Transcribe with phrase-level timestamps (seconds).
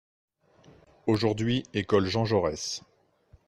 [1.05, 2.81] Aujourd'hui Ecole Jean Jaurès.